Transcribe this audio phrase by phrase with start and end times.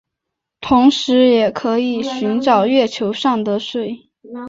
[0.59, 4.09] 同时也可以寻找月球上的水。